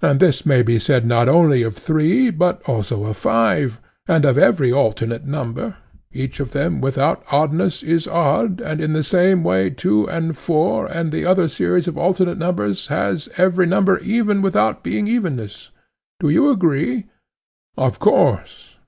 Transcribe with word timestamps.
and 0.00 0.18
this 0.18 0.44
may 0.44 0.60
be 0.60 0.76
said 0.76 1.06
not 1.06 1.28
only 1.28 1.62
of 1.62 1.76
three 1.76 2.30
but 2.30 2.60
also 2.68 3.04
of 3.04 3.16
five, 3.16 3.80
and 4.08 4.24
of 4.24 4.36
every 4.36 4.72
alternate 4.72 5.24
number—each 5.24 6.40
of 6.40 6.50
them 6.50 6.80
without 6.80 7.20
being 7.20 7.40
oddness 7.42 7.80
is 7.84 8.08
odd, 8.08 8.60
and 8.60 8.80
in 8.80 8.92
the 8.92 9.04
same 9.04 9.44
way 9.44 9.70
two 9.70 10.04
and 10.10 10.36
four, 10.36 10.86
and 10.86 11.12
the 11.12 11.24
other 11.24 11.46
series 11.46 11.86
of 11.86 11.96
alternate 11.96 12.38
numbers, 12.38 12.88
has 12.88 13.28
every 13.36 13.64
number 13.68 14.00
even, 14.00 14.42
without 14.42 14.82
being 14.82 15.06
evenness. 15.06 15.70
Do 16.18 16.28
you 16.28 16.50
agree? 16.50 17.06
Of 17.78 18.00
course. 18.00 18.74